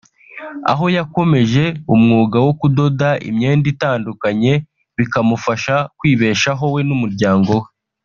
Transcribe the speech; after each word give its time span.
aho 0.71 0.85
yakomereje 0.97 1.63
umwuga 1.93 2.37
wo 2.45 2.53
kudoda 2.59 3.09
imyenda 3.29 3.65
itandukanye 3.73 4.53
bikamufasha 4.97 5.75
kwibeshaho 5.97 6.65
we 6.75 6.81
n’umuryango 6.89 7.53
we 7.61 7.67